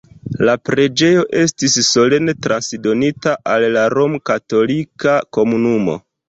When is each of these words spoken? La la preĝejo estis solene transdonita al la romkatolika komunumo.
La 0.33 0.45
la 0.47 0.53
preĝejo 0.69 1.25
estis 1.41 1.75
solene 1.89 2.35
transdonita 2.45 3.35
al 3.57 3.67
la 3.77 3.85
romkatolika 3.97 5.15
komunumo. 5.39 6.01